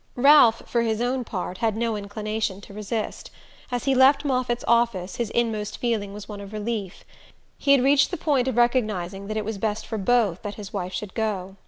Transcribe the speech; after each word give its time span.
Ralph, 0.15 0.63
for 0.67 0.81
his 0.81 0.99
own 0.99 1.23
part, 1.23 1.59
had 1.59 1.77
no 1.77 1.95
inclination 1.95 2.59
to 2.61 2.73
resist. 2.73 3.29
As 3.71 3.83
he 3.83 3.93
left 3.93 4.25
Moffatt's 4.25 4.63
office 4.67 5.17
his 5.17 5.29
inmost 5.29 5.77
feeling 5.77 6.11
was 6.11 6.27
one 6.27 6.41
of 6.41 6.53
relief. 6.53 7.05
He 7.59 7.73
had 7.73 7.83
reached 7.83 8.09
the 8.09 8.17
point 8.17 8.47
of 8.47 8.57
recognizing 8.57 9.27
that 9.27 9.37
it 9.37 9.45
was 9.45 9.59
best 9.59 9.85
for 9.85 9.99
both 9.99 10.41
that 10.41 10.55
his 10.55 10.73
wife 10.73 10.93
should 10.93 11.13
go. 11.13 11.55